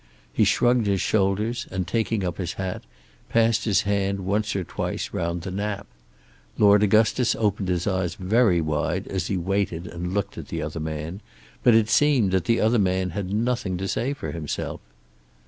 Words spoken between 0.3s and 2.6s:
He shrugged his shoulders, and, taking up his